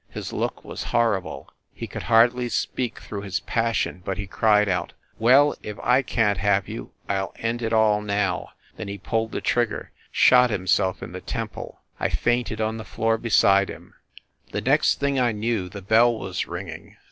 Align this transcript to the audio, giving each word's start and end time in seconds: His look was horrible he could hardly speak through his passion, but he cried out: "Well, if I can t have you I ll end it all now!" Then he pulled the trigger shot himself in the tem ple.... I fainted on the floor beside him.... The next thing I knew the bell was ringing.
His 0.09 0.33
look 0.33 0.63
was 0.65 0.85
horrible 0.85 1.51
he 1.75 1.85
could 1.85 2.01
hardly 2.01 2.49
speak 2.49 2.99
through 2.99 3.21
his 3.21 3.41
passion, 3.41 4.01
but 4.03 4.17
he 4.17 4.25
cried 4.25 4.67
out: 4.67 4.93
"Well, 5.19 5.55
if 5.61 5.79
I 5.79 6.01
can 6.01 6.37
t 6.37 6.41
have 6.41 6.67
you 6.67 6.91
I 7.07 7.19
ll 7.21 7.31
end 7.35 7.61
it 7.61 7.71
all 7.71 8.01
now!" 8.01 8.49
Then 8.77 8.87
he 8.87 8.97
pulled 8.97 9.31
the 9.31 9.41
trigger 9.41 9.91
shot 10.11 10.49
himself 10.49 11.03
in 11.03 11.11
the 11.11 11.21
tem 11.21 11.49
ple.... 11.49 11.81
I 11.99 12.09
fainted 12.09 12.59
on 12.59 12.77
the 12.77 12.83
floor 12.83 13.19
beside 13.19 13.69
him.... 13.69 13.93
The 14.51 14.61
next 14.61 14.99
thing 14.99 15.19
I 15.19 15.33
knew 15.33 15.69
the 15.69 15.83
bell 15.83 16.17
was 16.17 16.47
ringing. 16.47 16.97